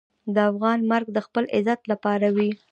[0.33, 2.49] د افغان مرګ د خپل عزت لپاره وي.